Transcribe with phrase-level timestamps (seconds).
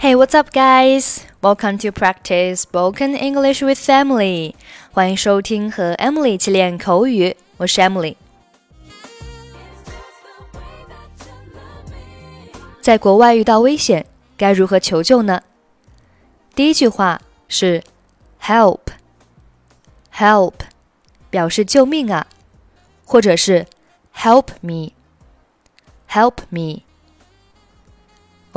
[0.00, 1.26] Hey, what's up, guys?
[1.42, 4.54] Welcome to practice spoken English with Emily.
[4.92, 8.14] 欢迎收听和 Emily 一起练口语，我是 Emily。
[12.80, 15.42] 在国外遇到危险，该如何求救呢？
[16.54, 17.82] 第一句话是
[18.40, 20.52] “help”，help
[21.28, 22.28] 表示救命啊，
[23.04, 23.66] 或者是
[24.14, 26.82] “help me”，help me。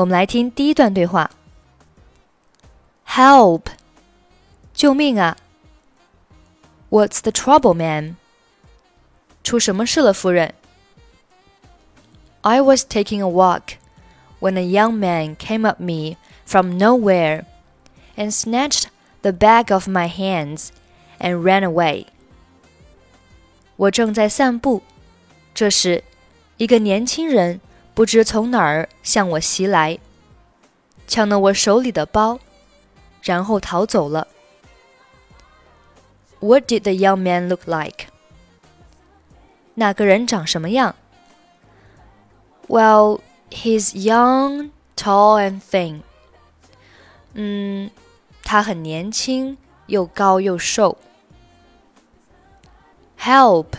[0.01, 1.31] 我们来听第一段对话。
[3.09, 3.63] Help！
[4.75, 5.37] 救命啊！
[6.91, 8.17] What's the trouble, man？
[9.43, 10.55] 出什么事了，夫人？
[12.43, 13.79] I was taking a walk
[14.41, 17.45] when a young man came up me from nowhere
[18.17, 18.85] and snatched
[19.23, 20.69] the bag off my hands
[21.19, 22.07] and ran away.
[23.77, 24.83] 我正在散步，
[25.55, 26.05] 这时，
[26.59, 27.61] 一个年轻人
[27.95, 29.99] 不知从哪儿向我袭来，
[31.07, 32.39] 抢了我手里的包，
[33.23, 34.29] 然后逃走了。
[36.41, 38.09] What did the young man look like？
[39.75, 40.95] 那个人长什么样？
[42.69, 46.03] Well, he's young, tall and thin.
[47.35, 47.91] 嗯，
[48.43, 50.99] 他很年轻，又高又瘦。
[53.19, 53.77] Help!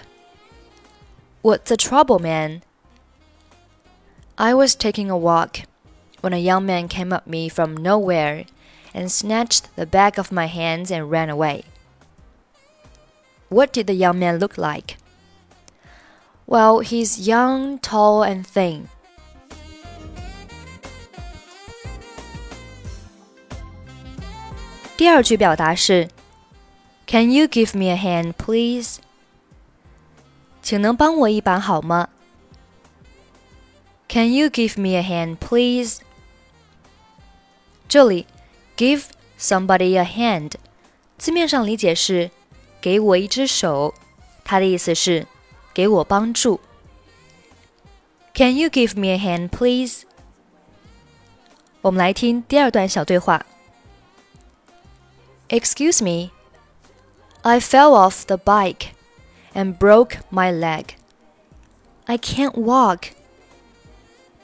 [1.41, 2.61] What's the trouble, man?
[4.37, 5.61] I was taking a walk
[6.21, 8.45] when a young man came up me from nowhere
[8.93, 11.63] and snatched the bag off my hands and ran away.
[13.49, 14.97] What did the young man look like?
[16.45, 18.89] Well, he's young, tall, and thin.
[24.97, 26.07] 第二句表达是
[27.05, 28.97] Can you give me a hand, please?
[30.63, 32.09] 请能帮我一把好吗
[34.11, 35.99] ？can you give me a hand, please?
[37.87, 38.25] 这里，
[38.75, 39.05] give
[39.39, 40.53] somebody a hand，
[41.17, 42.31] 字面上理解是
[42.81, 43.93] 给我一只手，
[44.43, 45.25] 它的意思是
[45.73, 46.59] 给我帮助。
[48.33, 50.03] Can you give me a hand, please?
[51.81, 53.45] 我们来听第二段小对话。
[55.49, 56.31] Excuse me,
[57.41, 58.89] I fell off the bike
[59.53, 60.87] and broke my leg.
[62.05, 63.11] I can't walk.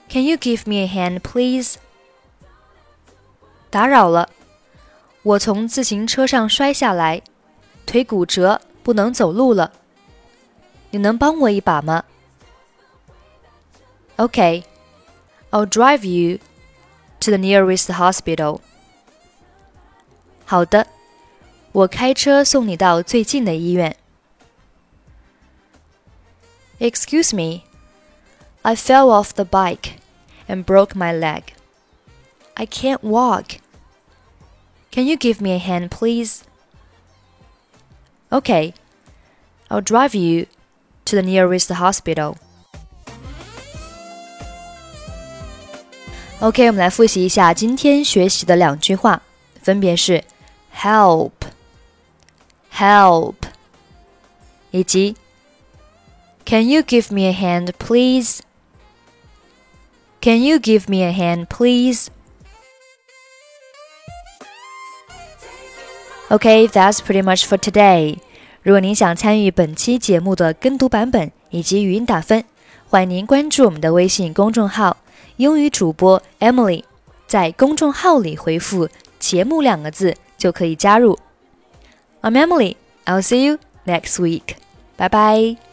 [0.09, 1.75] Can you give me a hand, please?
[3.69, 4.30] 打扰了，
[5.24, 7.22] 我从自行车上摔下来，
[7.86, 9.72] 腿骨折，不能走路了。
[10.91, 12.03] 你能帮我一把吗？
[14.18, 14.64] Okay,
[15.50, 16.38] I'll drive you
[17.22, 18.59] to the nearest hospital.
[20.46, 20.86] 好的，
[21.72, 23.97] 我开车送你到最近的医院。
[26.80, 27.64] Excuse me.
[28.64, 29.97] I fell off the bike
[30.47, 31.53] and broke my leg.
[32.56, 33.58] I can't walk.
[34.91, 36.44] Can you give me a hand, please?
[38.31, 38.74] Okay,
[39.69, 40.46] I'll drive you
[41.06, 42.38] to the nearest hospital.
[46.40, 49.22] OK，我们来复习一下今天学习的两句话，
[49.62, 50.24] 分别是
[50.75, 53.36] help、help
[54.72, 55.16] 以及
[56.46, 58.40] Can you give me a hand, please?
[60.21, 62.09] Can you give me a hand, please?
[66.31, 68.19] OK, that's pretty much for today.
[68.62, 72.45] 如果您想参与本期节目的跟读版本以及语音打分，
[72.89, 74.99] 欢迎您关注我们的微信公众号
[75.39, 76.84] “英语主播 Emily”。
[77.27, 81.19] 在公众号里回复“节目”两个字就可以加入。
[82.21, 82.77] I'm Emily.
[83.07, 84.57] I'll see you next week.
[84.97, 85.68] 拜拜